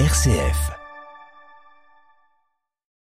[0.00, 0.72] RCF.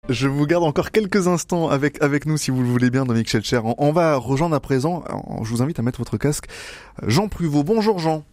[0.10, 3.30] Je vous garde encore quelques instants avec, avec nous si vous le voulez bien, Dominique
[3.30, 3.62] Schelcher.
[3.64, 5.04] On, on va rejoindre à présent,
[5.42, 6.46] je vous invite à mettre votre casque,
[7.02, 7.64] Jean Pruvot.
[7.64, 8.24] Bonjour Jean.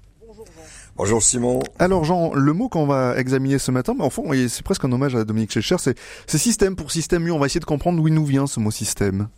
[0.95, 1.61] Bonjour Simon.
[1.79, 5.17] Alors Jean, le mot qu'on va examiner ce matin, mais enfin c'est presque un hommage
[5.17, 7.33] à Dominique Schelcher, c'est système pour système mieux.
[7.33, 9.29] On va essayer de comprendre d'où il nous vient ce mot système.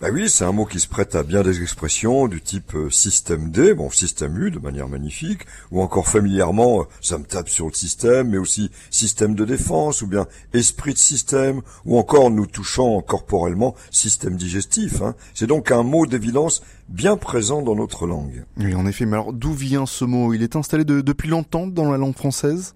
[0.00, 2.90] Bah oui, c'est un mot qui se prête à bien des expressions du type euh,
[2.90, 7.48] système D, bon système U de manière magnifique, ou encore familièrement euh, ça me tape
[7.48, 12.30] sur le système, mais aussi système de défense, ou bien esprit de système, ou encore
[12.30, 15.00] nous touchant corporellement système digestif.
[15.00, 15.14] Hein.
[15.32, 18.44] C'est donc un mot d'évidence bien présent dans notre langue.
[18.56, 20.34] Oui, en effet, mais alors d'où vient ce mot?
[20.34, 22.74] Il est installé depuis longtemps dans la langue française?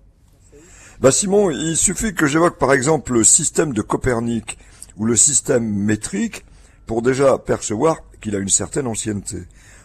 [1.01, 4.57] Bah Simon, il suffit que j'évoque par exemple le système de Copernic
[4.97, 6.45] ou le système métrique
[6.89, 9.37] pour déjà percevoir qu'il a une certaine ancienneté.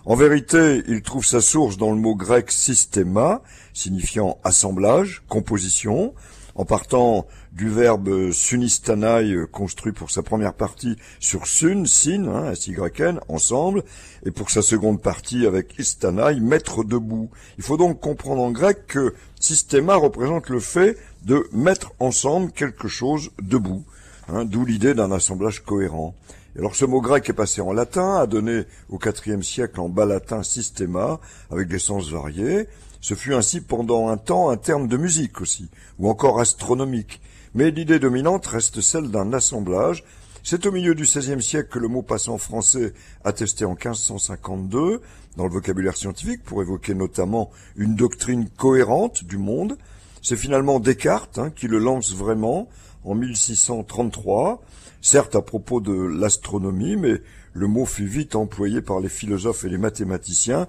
[0.05, 3.41] En vérité, il trouve sa source dans le mot grec systéma,
[3.73, 6.13] signifiant assemblage, composition,
[6.55, 13.19] en partant du verbe sunistanai, construit pour sa première partie sur sun, sin, hein, S-Y-N,
[13.28, 13.83] ensemble,
[14.25, 17.30] et pour sa seconde partie avec istanai, mettre debout.
[17.58, 22.88] Il faut donc comprendre en grec que systéma représente le fait de mettre ensemble quelque
[22.88, 23.83] chose debout,
[24.30, 26.16] hein, d'où l'idée d'un assemblage cohérent
[26.58, 30.06] alors ce mot grec est passé en latin, a donné au IVe siècle en bas
[30.06, 32.68] latin systema, avec des sens variés.
[33.02, 37.22] Ce fut ainsi pendant un temps un terme de musique aussi, ou encore astronomique.
[37.56, 40.04] Mais l'idée dominante reste celle d'un assemblage.
[40.44, 42.94] C'est au milieu du XVIe siècle que le mot passe en français
[43.24, 45.02] attesté en 1552
[45.38, 49.78] dans le vocabulaire scientifique pour évoquer notamment une doctrine cohérente du monde.
[50.22, 52.70] C'est finalement Descartes hein, qui le lance vraiment
[53.06, 54.62] en 1633
[55.04, 57.22] certes à propos de l'astronomie, mais
[57.54, 60.68] le mot fut vite employé par les philosophes et les mathématiciens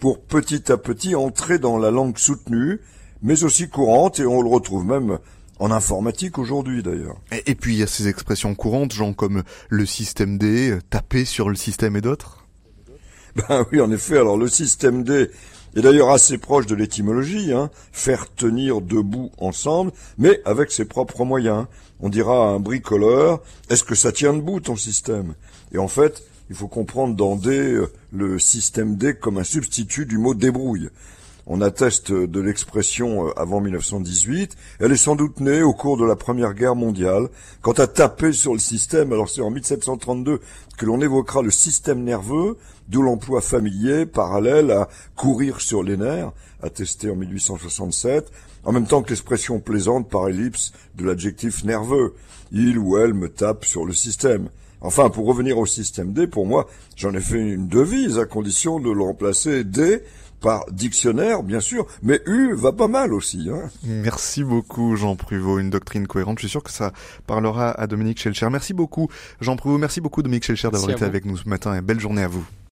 [0.00, 2.80] pour petit à petit entrer dans la langue soutenue,
[3.22, 5.18] mais aussi courante, et on le retrouve même
[5.60, 7.16] en informatique aujourd'hui d'ailleurs.
[7.46, 11.48] Et, puis il y a ces expressions courantes, genre comme le système D, taper sur
[11.48, 12.46] le système et d'autres?
[13.36, 15.30] Ben oui, en effet, alors le système D
[15.74, 21.24] est d'ailleurs assez proche de l'étymologie, hein, faire tenir debout ensemble, mais avec ses propres
[21.24, 21.66] moyens.
[22.00, 23.40] On dira à un bricoleur,
[23.70, 25.34] est-ce que ça tient debout ton système?
[25.72, 30.06] Et en fait, il faut comprendre dans D euh, le système D comme un substitut
[30.06, 30.90] du mot débrouille.
[31.46, 34.56] On atteste de l'expression euh, avant 1918.
[34.80, 37.28] Elle est sans doute née au cours de la Première Guerre mondiale.
[37.60, 40.40] Quant à taper sur le système, alors c'est en 1732
[40.78, 42.56] que l'on évoquera le système nerveux,
[42.88, 46.32] d'où l'emploi familier parallèle à courir sur les nerfs,
[46.62, 48.32] attesté en 1867,
[48.64, 52.14] en même temps que l'expression plaisante par ellipse de l'adjectif nerveux.
[52.52, 54.48] Il ou elle me tape sur le système.
[54.80, 58.80] Enfin, pour revenir au système D, pour moi, j'en ai fait une devise à condition
[58.80, 60.02] de le remplacer D
[60.44, 63.48] par dictionnaire, bien sûr, mais U va pas mal aussi.
[63.50, 63.70] Hein.
[63.82, 65.58] Merci beaucoup, Jean Pruvot.
[65.58, 66.38] Une doctrine cohérente.
[66.38, 66.92] Je suis sûr que ça
[67.26, 68.50] parlera à Dominique Schelcher.
[68.50, 69.08] Merci beaucoup,
[69.40, 69.78] Jean Pruvot.
[69.78, 72.44] Merci beaucoup, Dominique Schelcher, d'avoir été avec nous ce matin et belle journée à vous.